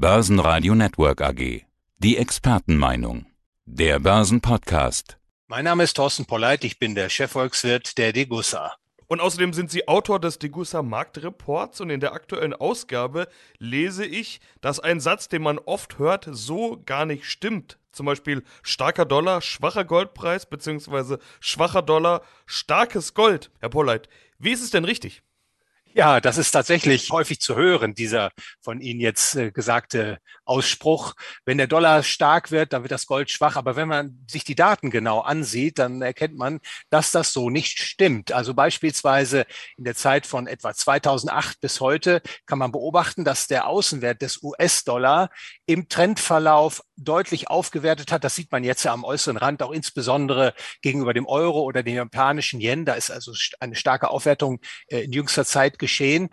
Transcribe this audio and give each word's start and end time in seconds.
Börsenradio 0.00 0.74
Network 0.74 1.20
AG. 1.20 1.66
Die 1.98 2.16
Expertenmeinung. 2.16 3.26
Der 3.66 3.98
Börsenpodcast. 3.98 5.18
Mein 5.46 5.66
Name 5.66 5.82
ist 5.82 5.92
Thorsten 5.92 6.24
Polleit, 6.24 6.64
ich 6.64 6.78
bin 6.78 6.94
der 6.94 7.10
Chefvolkswirt 7.10 7.98
der 7.98 8.14
Degussa. 8.14 8.76
Und 9.08 9.20
außerdem 9.20 9.52
sind 9.52 9.70
Sie 9.70 9.88
Autor 9.88 10.18
des 10.18 10.38
Degussa 10.38 10.82
Marktreports 10.82 11.82
und 11.82 11.90
in 11.90 12.00
der 12.00 12.14
aktuellen 12.14 12.54
Ausgabe 12.54 13.28
lese 13.58 14.06
ich, 14.06 14.40
dass 14.62 14.80
ein 14.80 15.00
Satz, 15.00 15.28
den 15.28 15.42
man 15.42 15.58
oft 15.58 15.98
hört, 15.98 16.26
so 16.30 16.82
gar 16.86 17.04
nicht 17.04 17.26
stimmt. 17.26 17.78
Zum 17.92 18.06
Beispiel 18.06 18.42
starker 18.62 19.04
Dollar, 19.04 19.42
schwacher 19.42 19.84
Goldpreis, 19.84 20.46
beziehungsweise 20.46 21.18
schwacher 21.40 21.82
Dollar, 21.82 22.22
starkes 22.46 23.12
Gold. 23.12 23.50
Herr 23.58 23.68
Polleit, 23.68 24.08
wie 24.38 24.52
ist 24.52 24.62
es 24.62 24.70
denn 24.70 24.86
richtig? 24.86 25.22
Ja, 25.92 26.20
das 26.20 26.38
ist 26.38 26.52
tatsächlich 26.52 27.10
häufig 27.10 27.40
zu 27.40 27.56
hören, 27.56 27.94
dieser 27.94 28.30
von 28.60 28.80
Ihnen 28.80 29.00
jetzt 29.00 29.34
äh, 29.34 29.50
gesagte 29.50 30.18
Ausspruch. 30.44 31.14
Wenn 31.44 31.58
der 31.58 31.66
Dollar 31.66 32.04
stark 32.04 32.52
wird, 32.52 32.72
dann 32.72 32.82
wird 32.82 32.92
das 32.92 33.06
Gold 33.06 33.28
schwach. 33.28 33.56
Aber 33.56 33.74
wenn 33.74 33.88
man 33.88 34.24
sich 34.30 34.44
die 34.44 34.54
Daten 34.54 34.90
genau 34.90 35.18
ansieht, 35.20 35.80
dann 35.80 36.00
erkennt 36.00 36.36
man, 36.36 36.60
dass 36.90 37.10
das 37.10 37.32
so 37.32 37.50
nicht 37.50 37.80
stimmt. 37.80 38.30
Also 38.30 38.54
beispielsweise 38.54 39.46
in 39.76 39.84
der 39.84 39.96
Zeit 39.96 40.26
von 40.26 40.46
etwa 40.46 40.72
2008 40.74 41.60
bis 41.60 41.80
heute 41.80 42.22
kann 42.46 42.60
man 42.60 42.70
beobachten, 42.70 43.24
dass 43.24 43.48
der 43.48 43.66
Außenwert 43.66 44.22
des 44.22 44.44
US-Dollar 44.44 45.30
im 45.66 45.88
Trendverlauf 45.88 46.82
deutlich 46.96 47.48
aufgewertet 47.48 48.12
hat. 48.12 48.22
Das 48.22 48.36
sieht 48.36 48.52
man 48.52 48.62
jetzt 48.62 48.84
ja 48.84 48.92
am 48.92 49.04
äußeren 49.04 49.38
Rand, 49.38 49.62
auch 49.62 49.72
insbesondere 49.72 50.54
gegenüber 50.82 51.14
dem 51.14 51.26
Euro 51.26 51.62
oder 51.62 51.82
dem 51.82 51.96
japanischen 51.96 52.60
Yen. 52.60 52.84
Da 52.84 52.94
ist 52.94 53.10
also 53.10 53.32
eine 53.58 53.74
starke 53.74 54.10
Aufwertung 54.10 54.60
äh, 54.86 55.00
in 55.00 55.12
jüngster 55.12 55.44
Zeit 55.44 55.79
geschehen. 55.80 56.30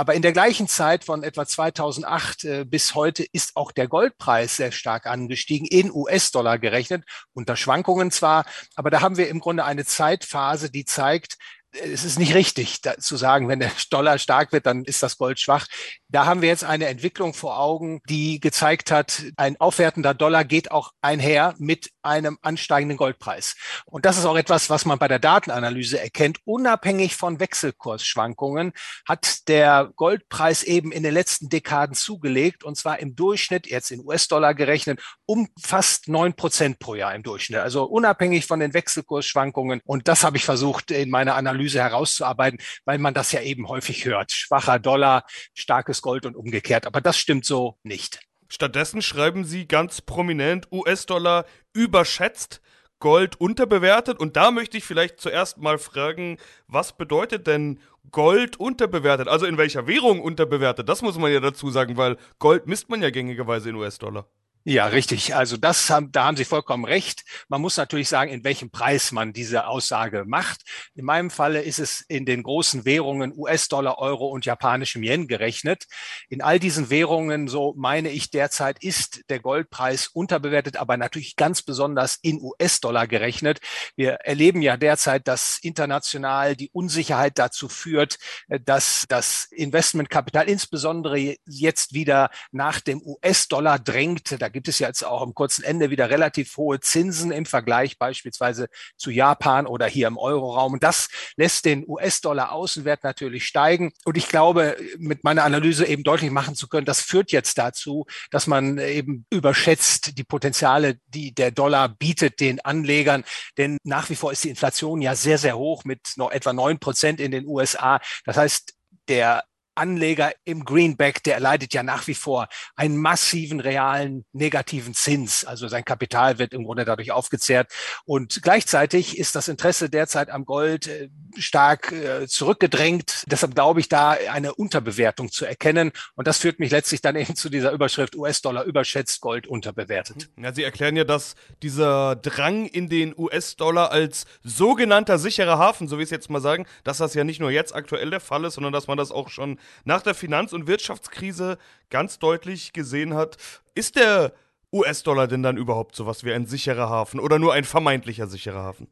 Aber 0.00 0.14
in 0.14 0.22
der 0.22 0.32
gleichen 0.32 0.68
Zeit 0.68 1.04
von 1.04 1.24
etwa 1.24 1.44
2008 1.44 2.44
äh, 2.44 2.64
bis 2.64 2.94
heute 2.94 3.24
ist 3.32 3.56
auch 3.56 3.72
der 3.72 3.88
Goldpreis 3.88 4.56
sehr 4.56 4.70
stark 4.70 5.06
angestiegen, 5.06 5.66
in 5.66 5.90
US-Dollar 5.90 6.58
gerechnet, 6.58 7.04
unter 7.32 7.56
Schwankungen 7.56 8.12
zwar, 8.12 8.44
aber 8.76 8.90
da 8.90 9.00
haben 9.00 9.16
wir 9.16 9.28
im 9.28 9.40
Grunde 9.40 9.64
eine 9.64 9.84
Zeitphase, 9.84 10.70
die 10.70 10.84
zeigt, 10.84 11.36
es 11.72 12.04
ist 12.04 12.18
nicht 12.18 12.34
richtig 12.34 12.80
da, 12.80 12.96
zu 12.98 13.16
sagen, 13.16 13.48
wenn 13.48 13.60
der 13.60 13.70
Dollar 13.90 14.18
stark 14.18 14.52
wird, 14.52 14.66
dann 14.66 14.84
ist 14.84 15.02
das 15.02 15.18
Gold 15.18 15.38
schwach. 15.38 15.66
Da 16.08 16.24
haben 16.24 16.40
wir 16.40 16.48
jetzt 16.48 16.64
eine 16.64 16.86
Entwicklung 16.86 17.34
vor 17.34 17.58
Augen, 17.58 18.00
die 18.08 18.40
gezeigt 18.40 18.90
hat, 18.90 19.22
ein 19.36 19.60
aufwertender 19.60 20.14
Dollar 20.14 20.44
geht 20.44 20.70
auch 20.70 20.92
einher 21.02 21.54
mit 21.58 21.90
einem 22.02 22.38
ansteigenden 22.40 22.96
Goldpreis. 22.96 23.56
Und 23.84 24.06
das 24.06 24.16
ist 24.16 24.24
auch 24.24 24.36
etwas, 24.36 24.70
was 24.70 24.86
man 24.86 24.98
bei 24.98 25.08
der 25.08 25.18
Datenanalyse 25.18 26.00
erkennt. 26.00 26.38
Unabhängig 26.44 27.16
von 27.16 27.40
Wechselkursschwankungen 27.40 28.72
hat 29.06 29.48
der 29.48 29.92
Goldpreis 29.96 30.62
eben 30.62 30.92
in 30.92 31.02
den 31.02 31.12
letzten 31.12 31.50
Dekaden 31.50 31.94
zugelegt 31.94 32.64
und 32.64 32.76
zwar 32.76 33.00
im 33.00 33.14
Durchschnitt, 33.14 33.66
jetzt 33.66 33.90
in 33.90 34.00
US-Dollar 34.00 34.54
gerechnet, 34.54 35.00
um 35.26 35.48
fast 35.60 36.08
neun 36.08 36.34
Prozent 36.34 36.78
pro 36.78 36.94
Jahr 36.94 37.14
im 37.14 37.22
Durchschnitt. 37.22 37.60
Also 37.60 37.84
unabhängig 37.84 38.46
von 38.46 38.60
den 38.60 38.72
Wechselkursschwankungen. 38.72 39.82
Und 39.84 40.08
das 40.08 40.24
habe 40.24 40.38
ich 40.38 40.44
versucht 40.44 40.90
in 40.90 41.10
meiner 41.10 41.34
Analyse 41.34 41.57
herauszuarbeiten, 41.66 42.60
weil 42.84 42.98
man 42.98 43.14
das 43.14 43.32
ja 43.32 43.42
eben 43.42 43.68
häufig 43.68 44.04
hört. 44.04 44.32
Schwacher 44.32 44.78
Dollar, 44.78 45.24
starkes 45.54 46.02
Gold 46.02 46.26
und 46.26 46.36
umgekehrt. 46.36 46.86
Aber 46.86 47.00
das 47.00 47.18
stimmt 47.18 47.44
so 47.44 47.78
nicht. 47.82 48.20
Stattdessen 48.48 49.02
schreiben 49.02 49.44
sie 49.44 49.66
ganz 49.66 50.00
prominent 50.00 50.68
US-Dollar 50.72 51.44
überschätzt. 51.74 52.60
Gold 53.00 53.40
unterbewertet. 53.40 54.18
Und 54.18 54.36
da 54.36 54.50
möchte 54.50 54.76
ich 54.76 54.84
vielleicht 54.84 55.20
zuerst 55.20 55.58
mal 55.58 55.78
fragen, 55.78 56.38
was 56.66 56.96
bedeutet 56.96 57.46
denn 57.46 57.80
Gold 58.10 58.58
unterbewertet? 58.58 59.28
Also 59.28 59.46
in 59.46 59.58
welcher 59.58 59.86
Währung 59.86 60.20
unterbewertet? 60.20 60.88
Das 60.88 61.02
muss 61.02 61.18
man 61.18 61.32
ja 61.32 61.40
dazu 61.40 61.70
sagen, 61.70 61.96
weil 61.96 62.16
Gold 62.38 62.66
misst 62.66 62.88
man 62.88 63.02
ja 63.02 63.10
gängigerweise 63.10 63.70
in 63.70 63.76
US-Dollar. 63.76 64.28
Ja, 64.70 64.84
richtig. 64.88 65.34
Also 65.34 65.56
das 65.56 65.88
haben, 65.88 66.12
da 66.12 66.24
haben 66.24 66.36
Sie 66.36 66.44
vollkommen 66.44 66.84
recht. 66.84 67.24
Man 67.48 67.62
muss 67.62 67.78
natürlich 67.78 68.06
sagen, 68.10 68.30
in 68.30 68.44
welchem 68.44 68.70
Preis 68.70 69.12
man 69.12 69.32
diese 69.32 69.66
Aussage 69.66 70.26
macht. 70.26 70.60
In 70.94 71.06
meinem 71.06 71.30
Falle 71.30 71.62
ist 71.62 71.78
es 71.78 72.02
in 72.02 72.26
den 72.26 72.42
großen 72.42 72.84
Währungen 72.84 73.32
US-Dollar, 73.34 73.96
Euro 73.96 74.26
und 74.26 74.44
japanischem 74.44 75.02
Yen 75.02 75.26
gerechnet. 75.26 75.86
In 76.28 76.42
all 76.42 76.58
diesen 76.58 76.90
Währungen, 76.90 77.48
so 77.48 77.72
meine 77.78 78.10
ich 78.10 78.30
derzeit, 78.30 78.84
ist 78.84 79.22
der 79.30 79.40
Goldpreis 79.40 80.08
unterbewertet, 80.08 80.76
aber 80.76 80.98
natürlich 80.98 81.36
ganz 81.36 81.62
besonders 81.62 82.18
in 82.20 82.38
US-Dollar 82.38 83.06
gerechnet. 83.06 83.60
Wir 83.96 84.16
erleben 84.24 84.60
ja 84.60 84.76
derzeit, 84.76 85.28
dass 85.28 85.58
international 85.62 86.56
die 86.56 86.68
Unsicherheit 86.74 87.38
dazu 87.38 87.70
führt, 87.70 88.18
dass 88.66 89.06
das 89.08 89.46
Investmentkapital 89.50 90.46
insbesondere 90.46 91.36
jetzt 91.46 91.94
wieder 91.94 92.28
nach 92.52 92.80
dem 92.80 93.00
US-Dollar 93.00 93.78
drängt. 93.78 94.42
Da 94.42 94.57
gibt 94.58 94.66
es 94.66 94.80
jetzt 94.80 95.04
auch 95.04 95.22
am 95.22 95.34
kurzen 95.34 95.62
Ende 95.62 95.88
wieder 95.88 96.10
relativ 96.10 96.56
hohe 96.56 96.80
Zinsen 96.80 97.30
im 97.30 97.46
Vergleich 97.46 97.96
beispielsweise 97.96 98.68
zu 98.96 99.12
Japan 99.12 99.68
oder 99.68 99.86
hier 99.86 100.08
im 100.08 100.18
Euroraum. 100.18 100.72
Und 100.72 100.82
das 100.82 101.10
lässt 101.36 101.64
den 101.64 101.84
US-Dollar 101.86 102.50
Außenwert 102.50 103.04
natürlich 103.04 103.46
steigen. 103.46 103.92
Und 104.04 104.16
ich 104.16 104.26
glaube, 104.26 104.76
mit 104.98 105.22
meiner 105.22 105.44
Analyse 105.44 105.86
eben 105.86 106.02
deutlich 106.02 106.32
machen 106.32 106.56
zu 106.56 106.66
können, 106.66 106.86
das 106.86 107.00
führt 107.00 107.30
jetzt 107.30 107.56
dazu, 107.56 108.04
dass 108.32 108.48
man 108.48 108.78
eben 108.78 109.26
überschätzt 109.30 110.18
die 110.18 110.24
Potenziale, 110.24 110.98
die 111.06 111.32
der 111.32 111.52
Dollar 111.52 111.88
bietet 111.88 112.40
den 112.40 112.58
Anlegern. 112.58 113.22
Denn 113.58 113.78
nach 113.84 114.10
wie 114.10 114.16
vor 114.16 114.32
ist 114.32 114.42
die 114.42 114.50
Inflation 114.50 115.00
ja 115.00 115.14
sehr, 115.14 115.38
sehr 115.38 115.56
hoch 115.56 115.84
mit 115.84 116.14
noch 116.16 116.32
etwa 116.32 116.52
neun 116.52 116.80
Prozent 116.80 117.20
in 117.20 117.30
den 117.30 117.46
USA. 117.46 118.00
Das 118.24 118.36
heißt, 118.36 118.74
der 119.06 119.44
Anleger 119.78 120.32
im 120.44 120.64
Greenback, 120.64 121.22
der 121.22 121.34
erleidet 121.34 121.72
ja 121.72 121.82
nach 121.82 122.06
wie 122.06 122.14
vor 122.14 122.48
einen 122.76 122.96
massiven 122.96 123.60
realen 123.60 124.24
negativen 124.32 124.94
Zins. 124.94 125.44
Also 125.44 125.68
sein 125.68 125.84
Kapital 125.84 126.38
wird 126.38 126.52
im 126.52 126.64
Grunde 126.64 126.84
dadurch 126.84 127.12
aufgezehrt. 127.12 127.72
Und 128.04 128.40
gleichzeitig 128.42 129.18
ist 129.18 129.34
das 129.34 129.48
Interesse 129.48 129.88
derzeit 129.88 130.30
am 130.30 130.44
Gold 130.44 130.88
äh, 130.88 131.08
stark 131.36 131.92
äh, 131.92 132.26
zurückgedrängt. 132.26 133.24
Deshalb 133.26 133.54
glaube 133.54 133.80
ich, 133.80 133.88
da 133.88 134.10
eine 134.10 134.54
Unterbewertung 134.54 135.30
zu 135.30 135.44
erkennen. 135.44 135.92
Und 136.14 136.26
das 136.26 136.38
führt 136.38 136.58
mich 136.58 136.70
letztlich 136.70 137.00
dann 137.00 137.16
eben 137.16 137.36
zu 137.36 137.48
dieser 137.48 137.72
Überschrift 137.72 138.16
US-Dollar 138.16 138.64
überschätzt, 138.64 139.20
Gold 139.20 139.46
unterbewertet. 139.46 140.28
Ja, 140.36 140.52
Sie 140.52 140.64
erklären 140.64 140.96
ja, 140.96 141.04
dass 141.04 141.34
dieser 141.62 142.16
Drang 142.16 142.66
in 142.66 142.88
den 142.88 143.14
US-Dollar 143.16 143.90
als 143.90 144.26
sogenannter 144.42 145.18
sicherer 145.18 145.58
Hafen, 145.58 145.88
so 145.88 145.98
wie 145.98 146.02
ich 146.02 146.06
es 146.06 146.10
jetzt 146.10 146.30
mal 146.30 146.40
sagen, 146.40 146.66
dass 146.84 146.98
das 146.98 147.14
ja 147.14 147.24
nicht 147.24 147.40
nur 147.40 147.50
jetzt 147.50 147.74
aktuell 147.74 148.10
der 148.10 148.20
Fall 148.20 148.44
ist, 148.44 148.54
sondern 148.54 148.72
dass 148.72 148.86
man 148.86 148.98
das 148.98 149.10
auch 149.10 149.28
schon 149.28 149.58
nach 149.84 150.02
der 150.02 150.14
Finanz- 150.14 150.52
und 150.52 150.66
Wirtschaftskrise 150.66 151.58
ganz 151.90 152.18
deutlich 152.18 152.72
gesehen 152.72 153.14
hat. 153.14 153.36
Ist 153.74 153.96
der 153.96 154.32
US-Dollar 154.72 155.28
denn 155.28 155.42
dann 155.42 155.56
überhaupt 155.56 155.96
sowas 155.96 156.24
wie 156.24 156.32
ein 156.32 156.46
sicherer 156.46 156.88
Hafen 156.88 157.20
oder 157.20 157.38
nur 157.38 157.54
ein 157.54 157.64
vermeintlicher 157.64 158.26
sicherer 158.26 158.62
Hafen? 158.62 158.88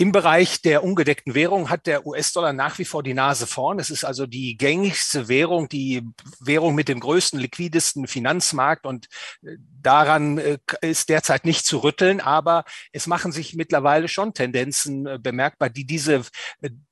Im 0.00 0.12
Bereich 0.12 0.62
der 0.62 0.82
ungedeckten 0.82 1.34
Währung 1.34 1.68
hat 1.68 1.86
der 1.86 2.06
US-Dollar 2.06 2.54
nach 2.54 2.78
wie 2.78 2.86
vor 2.86 3.02
die 3.02 3.12
Nase 3.12 3.46
vorn. 3.46 3.78
Es 3.78 3.90
ist 3.90 4.02
also 4.02 4.26
die 4.26 4.56
gängigste 4.56 5.28
Währung, 5.28 5.68
die 5.68 6.08
Währung 6.40 6.74
mit 6.74 6.88
dem 6.88 7.00
größten, 7.00 7.38
liquidesten 7.38 8.06
Finanzmarkt 8.06 8.86
und 8.86 9.08
äh, 9.42 9.56
daran 9.82 10.38
äh, 10.38 10.56
ist 10.80 11.10
derzeit 11.10 11.44
nicht 11.44 11.66
zu 11.66 11.84
rütteln. 11.84 12.22
Aber 12.22 12.64
es 12.92 13.06
machen 13.06 13.30
sich 13.30 13.52
mittlerweile 13.52 14.08
schon 14.08 14.32
Tendenzen 14.32 15.06
äh, 15.06 15.18
bemerkbar, 15.20 15.68
die 15.68 15.84
diese 15.84 16.22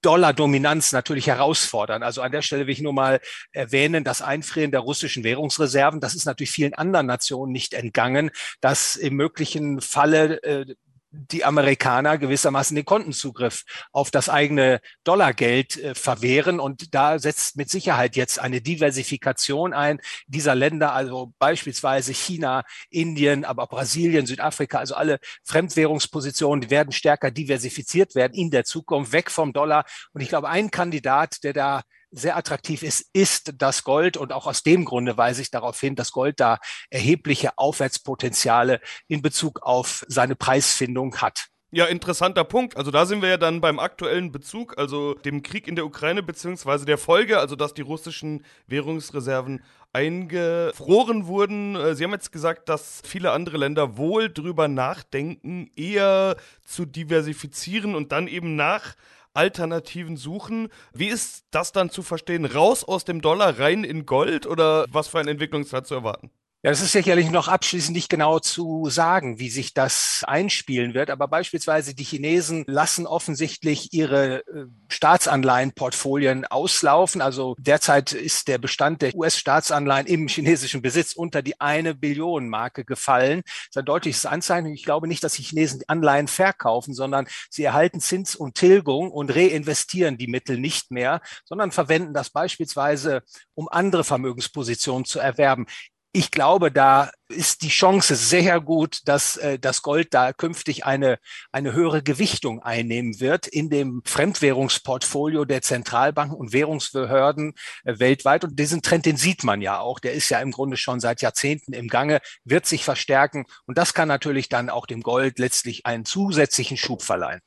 Dollar-Dominanz 0.02 0.92
natürlich 0.92 1.28
herausfordern. 1.28 2.02
Also 2.02 2.20
an 2.20 2.30
der 2.30 2.42
Stelle 2.42 2.66
will 2.66 2.74
ich 2.74 2.82
nur 2.82 2.92
mal 2.92 3.20
erwähnen, 3.52 4.04
das 4.04 4.20
Einfrieren 4.20 4.70
der 4.70 4.80
russischen 4.80 5.24
Währungsreserven, 5.24 6.00
das 6.00 6.14
ist 6.14 6.26
natürlich 6.26 6.50
vielen 6.50 6.74
anderen 6.74 7.06
Nationen 7.06 7.52
nicht 7.52 7.72
entgangen, 7.72 8.30
dass 8.60 8.96
im 8.96 9.14
möglichen 9.16 9.80
Falle 9.80 10.76
die 11.10 11.44
Amerikaner 11.44 12.18
gewissermaßen 12.18 12.74
den 12.74 12.84
Kontenzugriff 12.84 13.64
auf 13.92 14.10
das 14.10 14.28
eigene 14.28 14.80
Dollargeld 15.04 15.76
äh, 15.76 15.94
verwehren. 15.94 16.60
Und 16.60 16.94
da 16.94 17.18
setzt 17.18 17.56
mit 17.56 17.70
Sicherheit 17.70 18.16
jetzt 18.16 18.38
eine 18.38 18.60
Diversifikation 18.60 19.72
ein 19.72 20.00
dieser 20.26 20.54
Länder, 20.54 20.92
also 20.92 21.32
beispielsweise 21.38 22.12
China, 22.12 22.64
Indien, 22.90 23.44
aber 23.44 23.64
auch 23.64 23.68
Brasilien, 23.68 24.26
Südafrika, 24.26 24.78
also 24.78 24.94
alle 24.94 25.18
Fremdwährungspositionen, 25.44 26.70
werden 26.70 26.92
stärker 26.92 27.30
diversifiziert 27.30 28.14
werden 28.14 28.34
in 28.34 28.50
der 28.50 28.64
Zukunft, 28.64 29.12
weg 29.12 29.30
vom 29.30 29.52
Dollar. 29.52 29.84
Und 30.12 30.20
ich 30.20 30.28
glaube, 30.28 30.48
ein 30.48 30.70
Kandidat, 30.70 31.42
der 31.42 31.52
da 31.52 31.82
sehr 32.10 32.36
attraktiv 32.36 32.82
ist, 32.82 33.06
ist 33.12 33.52
das 33.58 33.84
Gold. 33.84 34.16
Und 34.16 34.32
auch 34.32 34.46
aus 34.46 34.62
dem 34.62 34.84
Grunde 34.84 35.16
weise 35.16 35.42
ich 35.42 35.50
darauf 35.50 35.78
hin, 35.80 35.96
dass 35.96 36.12
Gold 36.12 36.40
da 36.40 36.58
erhebliche 36.90 37.56
Aufwärtspotenziale 37.56 38.80
in 39.08 39.22
Bezug 39.22 39.62
auf 39.62 40.04
seine 40.08 40.36
Preisfindung 40.36 41.16
hat. 41.16 41.48
Ja, 41.70 41.84
interessanter 41.84 42.44
Punkt. 42.44 42.78
Also 42.78 42.90
da 42.90 43.04
sind 43.04 43.20
wir 43.20 43.28
ja 43.28 43.36
dann 43.36 43.60
beim 43.60 43.78
aktuellen 43.78 44.32
Bezug, 44.32 44.78
also 44.78 45.12
dem 45.12 45.42
Krieg 45.42 45.68
in 45.68 45.76
der 45.76 45.84
Ukraine 45.84 46.22
beziehungsweise 46.22 46.86
der 46.86 46.96
Folge, 46.96 47.38
also 47.38 47.56
dass 47.56 47.74
die 47.74 47.82
russischen 47.82 48.42
Währungsreserven 48.68 49.62
eingefroren 49.92 51.26
wurden. 51.26 51.76
Äh, 51.76 51.94
Sie 51.94 52.04
haben 52.04 52.12
jetzt 52.12 52.32
gesagt, 52.32 52.70
dass 52.70 53.02
viele 53.04 53.32
andere 53.32 53.58
Länder 53.58 53.98
wohl 53.98 54.32
drüber 54.32 54.66
nachdenken, 54.66 55.70
eher 55.76 56.36
zu 56.64 56.86
diversifizieren 56.86 57.94
und 57.94 58.12
dann 58.12 58.28
eben 58.28 58.56
nach 58.56 58.94
Alternativen 59.38 60.16
suchen. 60.16 60.68
Wie 60.92 61.06
ist 61.06 61.44
das 61.52 61.70
dann 61.70 61.90
zu 61.90 62.02
verstehen? 62.02 62.44
Raus 62.44 62.82
aus 62.82 63.04
dem 63.04 63.20
Dollar, 63.20 63.58
rein 63.60 63.84
in 63.84 64.04
Gold 64.04 64.46
oder 64.46 64.84
was 64.90 65.06
für 65.06 65.20
eine 65.20 65.30
Entwicklung 65.30 65.62
ist 65.62 65.72
da 65.72 65.84
zu 65.84 65.94
erwarten? 65.94 66.30
Ja, 66.64 66.72
es 66.72 66.80
ist 66.80 66.90
sicherlich 66.90 67.30
noch 67.30 67.46
abschließend 67.46 67.94
nicht 67.94 68.08
genau 68.08 68.40
zu 68.40 68.90
sagen, 68.90 69.38
wie 69.38 69.48
sich 69.48 69.74
das 69.74 70.24
einspielen 70.26 70.92
wird. 70.92 71.08
Aber 71.08 71.28
beispielsweise 71.28 71.94
die 71.94 72.02
Chinesen 72.02 72.64
lassen 72.66 73.06
offensichtlich 73.06 73.92
ihre 73.92 74.38
äh, 74.38 74.66
Staatsanleihenportfolien 74.88 76.46
auslaufen. 76.46 77.20
Also 77.22 77.54
derzeit 77.60 78.12
ist 78.12 78.48
der 78.48 78.58
Bestand 78.58 79.02
der 79.02 79.14
US-Staatsanleihen 79.14 80.08
im 80.08 80.26
chinesischen 80.26 80.82
Besitz 80.82 81.12
unter 81.12 81.42
die 81.42 81.60
eine 81.60 81.94
Billion 81.94 82.48
Marke 82.48 82.84
gefallen. 82.84 83.42
Das 83.44 83.68
ist 83.70 83.76
ein 83.76 83.84
deutliches 83.84 84.26
Anzeichen. 84.26 84.74
Ich 84.74 84.84
glaube 84.84 85.06
nicht, 85.06 85.22
dass 85.22 85.34
die 85.34 85.44
Chinesen 85.44 85.78
die 85.78 85.88
Anleihen 85.88 86.26
verkaufen, 86.26 86.92
sondern 86.92 87.28
sie 87.50 87.62
erhalten 87.62 88.00
Zins 88.00 88.34
und 88.34 88.56
Tilgung 88.56 89.12
und 89.12 89.32
reinvestieren 89.32 90.18
die 90.18 90.26
Mittel 90.26 90.58
nicht 90.58 90.90
mehr, 90.90 91.20
sondern 91.44 91.70
verwenden 91.70 92.14
das 92.14 92.30
beispielsweise, 92.30 93.22
um 93.54 93.68
andere 93.68 94.02
Vermögenspositionen 94.02 95.04
zu 95.04 95.20
erwerben 95.20 95.66
ich 96.12 96.30
glaube, 96.30 96.72
da 96.72 97.10
ist 97.28 97.62
die 97.62 97.68
Chance 97.68 98.16
sehr 98.16 98.60
gut, 98.60 99.00
dass 99.04 99.36
äh, 99.36 99.58
das 99.58 99.82
Gold 99.82 100.14
da 100.14 100.32
künftig 100.32 100.86
eine, 100.86 101.18
eine 101.52 101.74
höhere 101.74 102.02
Gewichtung 102.02 102.62
einnehmen 102.62 103.20
wird 103.20 103.46
in 103.46 103.68
dem 103.68 104.02
Fremdwährungsportfolio 104.06 105.44
der 105.44 105.60
Zentralbanken 105.60 106.36
und 106.36 106.52
Währungsbehörden 106.52 107.52
äh, 107.84 107.98
weltweit. 107.98 108.44
Und 108.44 108.58
diesen 108.58 108.80
Trend, 108.80 109.04
den 109.04 109.18
sieht 109.18 109.44
man 109.44 109.60
ja 109.60 109.80
auch. 109.80 109.98
Der 110.00 110.14
ist 110.14 110.30
ja 110.30 110.40
im 110.40 110.52
Grunde 110.52 110.78
schon 110.78 111.00
seit 111.00 111.20
Jahrzehnten 111.20 111.74
im 111.74 111.88
Gange, 111.88 112.20
wird 112.44 112.64
sich 112.64 112.84
verstärken. 112.84 113.44
Und 113.66 113.76
das 113.76 113.92
kann 113.92 114.08
natürlich 114.08 114.48
dann 114.48 114.70
auch 114.70 114.86
dem 114.86 115.02
Gold 115.02 115.38
letztlich 115.38 115.84
einen 115.84 116.06
zusätzlichen 116.06 116.78
Schub 116.78 117.02
verleihen. 117.02 117.40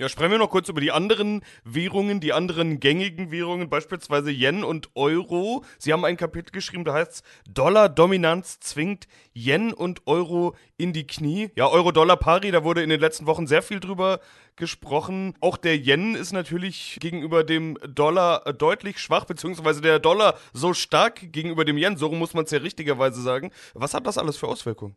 Ja, 0.00 0.08
sprechen 0.08 0.32
wir 0.32 0.38
noch 0.38 0.50
kurz 0.50 0.68
über 0.68 0.80
die 0.80 0.90
anderen 0.90 1.42
Währungen, 1.62 2.18
die 2.18 2.32
anderen 2.32 2.80
gängigen 2.80 3.30
Währungen, 3.30 3.70
beispielsweise 3.70 4.32
Yen 4.32 4.64
und 4.64 4.90
Euro. 4.96 5.64
Sie 5.78 5.92
haben 5.92 6.04
ein 6.04 6.16
Kapitel 6.16 6.50
geschrieben, 6.50 6.84
da 6.84 6.94
heißt 6.94 7.12
es, 7.12 7.22
Dollar-Dominanz 7.52 8.58
zwingt 8.58 9.06
Yen 9.32 9.72
und 9.72 10.08
Euro 10.08 10.56
in 10.76 10.92
die 10.92 11.06
Knie. 11.06 11.50
Ja, 11.54 11.68
Euro-Dollar-Pari, 11.68 12.50
da 12.50 12.64
wurde 12.64 12.82
in 12.82 12.90
den 12.90 12.98
letzten 12.98 13.26
Wochen 13.26 13.46
sehr 13.46 13.62
viel 13.62 13.78
drüber 13.78 14.18
gesprochen. 14.56 15.34
Auch 15.40 15.56
der 15.56 15.76
Yen 15.76 16.16
ist 16.16 16.32
natürlich 16.32 16.98
gegenüber 17.00 17.44
dem 17.44 17.78
Dollar 17.86 18.52
deutlich 18.52 18.98
schwach, 18.98 19.24
beziehungsweise 19.24 19.80
der 19.80 20.00
Dollar 20.00 20.36
so 20.52 20.74
stark 20.74 21.32
gegenüber 21.32 21.64
dem 21.64 21.78
Yen, 21.78 21.96
so 21.96 22.10
muss 22.10 22.34
man 22.34 22.44
es 22.44 22.50
ja 22.50 22.58
richtigerweise 22.58 23.22
sagen. 23.22 23.52
Was 23.74 23.94
hat 23.94 24.04
das 24.08 24.18
alles 24.18 24.36
für 24.36 24.48
Auswirkungen? 24.48 24.96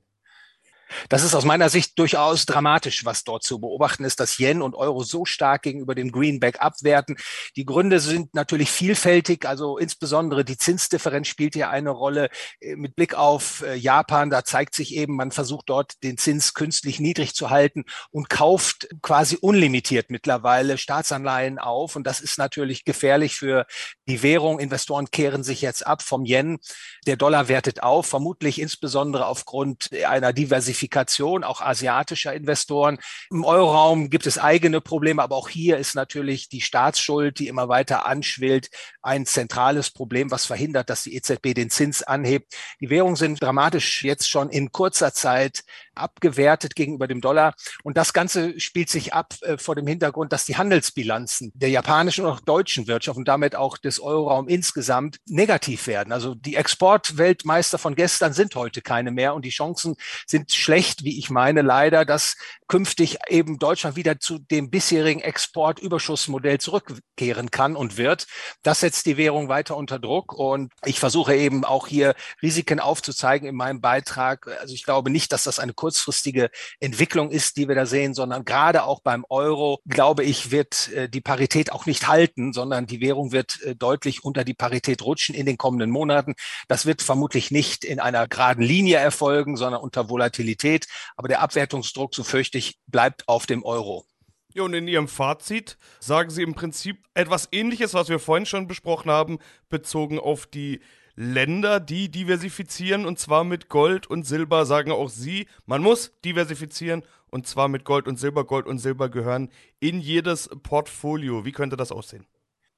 Das 1.09 1.23
ist 1.23 1.35
aus 1.35 1.45
meiner 1.45 1.69
Sicht 1.69 1.97
durchaus 1.97 2.45
dramatisch, 2.45 3.05
was 3.05 3.23
dort 3.23 3.43
zu 3.43 3.59
beobachten 3.59 4.03
ist, 4.03 4.19
dass 4.19 4.37
Yen 4.37 4.61
und 4.61 4.75
Euro 4.75 5.03
so 5.03 5.25
stark 5.25 5.63
gegenüber 5.63 5.95
dem 5.95 6.11
Greenback 6.11 6.61
abwerten. 6.61 7.17
Die 7.55 7.65
Gründe 7.65 7.99
sind 7.99 8.33
natürlich 8.33 8.71
vielfältig, 8.71 9.45
also 9.45 9.77
insbesondere 9.77 10.45
die 10.45 10.57
Zinsdifferenz 10.57 11.27
spielt 11.27 11.55
hier 11.55 11.69
eine 11.69 11.89
Rolle. 11.89 12.29
Äh, 12.59 12.75
mit 12.75 12.95
Blick 12.95 13.15
auf 13.15 13.63
äh, 13.63 13.75
Japan, 13.75 14.29
da 14.29 14.43
zeigt 14.43 14.75
sich 14.75 14.95
eben, 14.95 15.15
man 15.15 15.31
versucht 15.31 15.69
dort 15.69 16.03
den 16.03 16.17
Zins 16.17 16.53
künstlich 16.53 16.99
niedrig 16.99 17.33
zu 17.33 17.49
halten 17.49 17.85
und 18.11 18.29
kauft 18.29 18.87
quasi 19.01 19.37
unlimitiert 19.39 20.09
mittlerweile 20.09 20.77
Staatsanleihen 20.77 21.59
auf. 21.59 21.95
Und 21.95 22.05
das 22.05 22.21
ist 22.21 22.37
natürlich 22.37 22.85
gefährlich 22.85 23.35
für 23.35 23.65
die 24.07 24.21
Währung. 24.21 24.59
Investoren 24.59 25.09
kehren 25.11 25.43
sich 25.43 25.61
jetzt 25.61 25.85
ab 25.85 26.01
vom 26.01 26.25
Yen. 26.25 26.59
Der 27.07 27.17
Dollar 27.17 27.47
wertet 27.47 27.83
auf, 27.83 28.05
vermutlich 28.05 28.59
insbesondere 28.59 29.25
aufgrund 29.25 29.89
einer 30.05 30.33
Diversifizierung 30.33 30.82
Diversifikation 30.83 31.44
auch 31.44 31.62
asiatischer 31.62 32.33
Investoren. 32.33 32.97
Im 33.30 33.44
Euroraum 33.44 34.09
gibt 34.09 34.27
es 34.27 34.38
eigene 34.38 34.81
Probleme, 34.81 35.21
aber 35.24 35.35
auch 35.35 35.50
hier 35.50 35.77
ist 35.77 35.95
natürlich 35.95 36.50
die 36.50 36.62
Staatsschuld, 36.62 37.39
die 37.39 37.47
immer 37.47 37.69
weiter 37.69 38.06
anschwillt, 38.06 38.69
ein 39.01 39.25
zentrales 39.25 39.91
Problem, 39.91 40.31
was 40.31 40.45
verhindert, 40.45 40.89
dass 40.89 41.03
die 41.03 41.15
EZB 41.15 41.53
den 41.56 41.69
Zins 41.69 42.03
anhebt. 42.03 42.53
Die 42.80 42.89
Währungen 42.89 43.15
sind 43.15 43.41
dramatisch 43.41 44.03
jetzt 44.03 44.30
schon 44.30 44.50
in 44.50 44.71
kurzer 44.71 45.13
Zeit 45.13 45.63
abgewertet 45.95 46.75
gegenüber 46.75 47.07
dem 47.07 47.21
Dollar. 47.21 47.53
Und 47.83 47.97
das 47.97 48.13
Ganze 48.13 48.59
spielt 48.59 48.89
sich 48.89 49.13
ab 49.13 49.35
äh, 49.41 49.57
vor 49.57 49.75
dem 49.75 49.87
Hintergrund, 49.87 50.33
dass 50.33 50.45
die 50.45 50.57
Handelsbilanzen 50.57 51.51
der 51.55 51.69
japanischen 51.69 52.25
und 52.25 52.31
auch 52.31 52.39
deutschen 52.39 52.87
Wirtschaft 52.87 53.17
und 53.17 53.27
damit 53.27 53.55
auch 53.55 53.77
des 53.77 53.99
Euroraum 53.99 54.47
insgesamt 54.47 55.17
negativ 55.25 55.87
werden. 55.87 56.11
Also 56.11 56.35
die 56.35 56.55
Exportweltmeister 56.55 57.77
von 57.77 57.95
gestern 57.95 58.33
sind 58.33 58.55
heute 58.55 58.81
keine 58.81 59.11
mehr 59.11 59.33
und 59.33 59.45
die 59.45 59.49
Chancen 59.49 59.95
sind 60.25 60.51
schlecht, 60.51 61.03
wie 61.03 61.17
ich 61.17 61.29
meine, 61.29 61.61
leider, 61.61 62.05
dass 62.05 62.35
künftig 62.67 63.17
eben 63.27 63.59
Deutschland 63.59 63.95
wieder 63.95 64.19
zu 64.19 64.39
dem 64.39 64.69
bisherigen 64.69 65.19
Exportüberschussmodell 65.19 66.59
zurückkehren 66.59 67.51
kann 67.51 67.75
und 67.75 67.97
wird. 67.97 68.27
Das 68.63 68.79
setzt 68.79 69.05
die 69.05 69.17
Währung 69.17 69.47
weiter 69.47 69.77
unter 69.77 69.99
Druck 69.99 70.33
und 70.33 70.71
ich 70.85 70.99
versuche 70.99 71.35
eben 71.35 71.65
auch 71.65 71.87
hier 71.87 72.15
Risiken 72.41 72.79
aufzuzeigen 72.79 73.47
in 73.47 73.55
meinem 73.55 73.81
Beitrag. 73.81 74.47
Also 74.59 74.73
ich 74.73 74.83
glaube 74.83 75.09
nicht, 75.09 75.31
dass 75.31 75.43
das 75.43 75.59
eine 75.59 75.73
kurzfristige 75.83 76.50
Entwicklung 76.80 77.30
ist, 77.30 77.57
die 77.57 77.68
wir 77.68 77.75
da 77.75 77.85
sehen, 77.85 78.13
sondern 78.13 78.45
gerade 78.45 78.85
auch 78.85 79.01
beim 79.01 79.25
Euro, 79.27 79.81
glaube 79.85 80.24
ich, 80.24 80.50
wird 80.50 80.89
äh, 80.94 81.09
die 81.09 81.19
Parität 81.19 81.74
auch 81.74 81.85
nicht 81.85 82.07
halten, 82.07 82.53
sondern 82.53 82.85
die 82.85 83.01
Währung 83.01 83.33
wird 83.33 83.62
äh, 83.63 83.75
deutlich 83.75 84.24
unter 84.24 84.45
die 84.45 84.53
Parität 84.53 85.01
rutschen 85.01 85.35
in 85.35 85.45
den 85.45 85.57
kommenden 85.57 85.89
Monaten. 85.89 86.35
Das 86.69 86.85
wird 86.85 87.01
vermutlich 87.01 87.51
nicht 87.51 87.83
in 87.83 88.00
einer 88.00 88.30
geraden 88.30 88.63
Linie 88.63 88.95
erfolgen, 88.95 89.57
sondern 89.57 89.81
unter 89.81 90.07
Volatilität. 90.07 90.88
Aber 91.18 91.27
der 91.27 91.41
Abwertungsdruck, 91.41 92.15
so 92.15 92.24
fürchte 92.24 92.57
ich, 92.57 92.79
bleibt 92.88 93.27
auf 93.27 93.45
dem 93.45 93.65
Euro. 93.65 94.06
Ja, 94.53 94.63
und 94.63 94.74
in 94.74 94.88
Ihrem 94.88 95.09
Fazit 95.09 95.77
sagen 96.00 96.29
Sie 96.29 96.44
im 96.44 96.56
Prinzip 96.56 97.03
etwas 97.13 97.50
Ähnliches, 97.51 97.94
was 97.94 98.07
wir 98.07 98.19
vorhin 98.19 98.45
schon 98.45 98.68
besprochen 98.68 99.12
haben, 99.12 99.39
bezogen 99.68 100.18
auf 100.18 100.45
die 100.45 100.79
Länder, 101.15 101.80
die 101.80 102.10
diversifizieren 102.10 103.06
und 103.06 103.19
zwar 103.19 103.44
mit 103.44 103.69
Gold 103.69 104.07
und 104.07 104.25
Silber, 104.25 104.65
sagen 104.65 104.92
auch 104.92 105.10
Sie. 105.10 105.48
Man 105.65 105.83
muss 105.83 106.12
diversifizieren 106.25 107.04
und 107.30 107.48
zwar 107.48 107.68
mit 107.68 107.86
Gold 107.86 108.07
und 108.07 108.19
Silber. 108.19 108.45
Gold 108.45 108.65
und 108.65 108.80
Silber 108.80 109.10
gehören 109.10 109.50
in 109.80 110.00
jedes 110.00 110.50
Portfolio. 110.63 111.45
Wie 111.45 111.51
könnte 111.51 111.77
das 111.77 111.92
aussehen? 111.92 112.25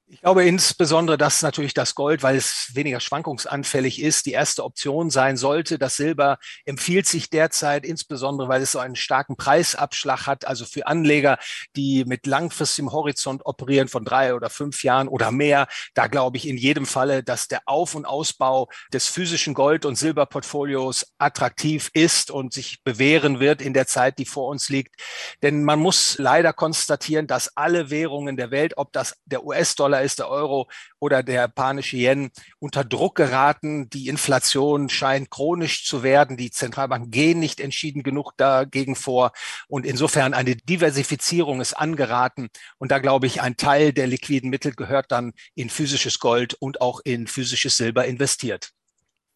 Ich 0.08 0.20
glaube 0.20 0.44
insbesondere, 0.44 1.18
dass 1.18 1.42
natürlich 1.42 1.74
das 1.74 1.96
Gold, 1.96 2.22
weil 2.22 2.36
es 2.36 2.70
weniger 2.74 3.00
schwankungsanfällig 3.00 4.00
ist, 4.00 4.26
die 4.26 4.32
erste 4.32 4.62
Option 4.62 5.10
sein 5.10 5.36
sollte. 5.36 5.80
Das 5.80 5.96
Silber 5.96 6.38
empfiehlt 6.64 7.08
sich 7.08 7.28
derzeit 7.28 7.84
insbesondere, 7.84 8.48
weil 8.48 8.62
es 8.62 8.70
so 8.70 8.78
einen 8.78 8.94
starken 8.94 9.36
Preisabschlag 9.36 10.28
hat. 10.28 10.46
Also 10.46 10.64
für 10.64 10.86
Anleger, 10.86 11.38
die 11.74 12.04
mit 12.04 12.24
langfristigem 12.26 12.92
Horizont 12.92 13.44
operieren 13.46 13.88
von 13.88 14.04
drei 14.04 14.32
oder 14.34 14.48
fünf 14.48 14.84
Jahren 14.84 15.08
oder 15.08 15.32
mehr, 15.32 15.66
da 15.94 16.06
glaube 16.06 16.36
ich 16.36 16.46
in 16.46 16.56
jedem 16.56 16.86
Falle, 16.86 17.24
dass 17.24 17.48
der 17.48 17.62
Auf- 17.66 17.96
und 17.96 18.06
Ausbau 18.06 18.68
des 18.92 19.08
physischen 19.08 19.54
Gold- 19.54 19.84
und 19.84 19.96
Silberportfolios 19.96 21.14
attraktiv 21.18 21.90
ist 21.94 22.30
und 22.30 22.52
sich 22.52 22.80
bewähren 22.84 23.40
wird 23.40 23.60
in 23.60 23.74
der 23.74 23.88
Zeit, 23.88 24.20
die 24.20 24.26
vor 24.26 24.50
uns 24.50 24.68
liegt. 24.68 24.94
Denn 25.42 25.64
man 25.64 25.80
muss 25.80 26.16
leider 26.18 26.52
konstatieren, 26.52 27.26
dass 27.26 27.56
alle 27.56 27.90
Währungen 27.90 28.36
der 28.36 28.52
Welt, 28.52 28.74
ob 28.76 28.92
das 28.92 29.16
der 29.24 29.44
US-Dollar 29.44 29.95
US-Dollar 29.96 30.02
ist, 30.02 30.18
der 30.18 30.28
Euro 30.28 30.68
oder 30.98 31.22
der 31.22 31.34
japanische 31.34 31.96
Yen 31.96 32.30
unter 32.58 32.84
Druck 32.84 33.16
geraten. 33.16 33.88
Die 33.90 34.08
Inflation 34.08 34.88
scheint 34.88 35.30
chronisch 35.30 35.84
zu 35.86 36.02
werden. 36.02 36.36
Die 36.36 36.50
Zentralbanken 36.50 37.10
gehen 37.10 37.38
nicht 37.40 37.60
entschieden 37.60 38.02
genug 38.02 38.32
dagegen 38.36 38.96
vor. 38.96 39.32
Und 39.68 39.86
insofern 39.86 40.34
eine 40.34 40.56
Diversifizierung 40.56 41.60
ist 41.60 41.74
angeraten. 41.74 42.48
Und 42.78 42.90
da 42.90 42.98
glaube 42.98 43.26
ich, 43.26 43.40
ein 43.40 43.56
Teil 43.56 43.92
der 43.92 44.06
liquiden 44.06 44.50
Mittel 44.50 44.74
gehört 44.74 45.12
dann 45.12 45.32
in 45.54 45.70
physisches 45.70 46.18
Gold 46.18 46.54
und 46.54 46.80
auch 46.80 47.00
in 47.04 47.26
physisches 47.26 47.76
Silber 47.76 48.04
investiert. 48.04 48.70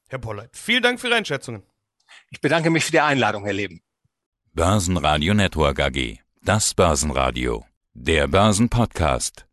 Herr 0.09 0.19
Polleit, 0.19 0.51
vielen 0.57 0.83
Dank 0.83 1.01
für 1.01 1.09
Ihre 1.09 1.17
Einschätzungen. 1.17 1.63
Ich 2.31 2.41
bedanke 2.41 2.71
mich 2.71 2.85
für 2.85 2.93
die 2.93 3.01
Einladung, 3.01 3.45
Herr 3.45 3.53
Leben. 3.53 3.81
Börsenradio 4.53 5.35
Network 5.35 5.81
AG. 5.81 6.19
Das 6.43 6.75
Börsenradio. 6.75 7.65
Der 7.95 8.27
Börsenpodcast. 8.27 9.47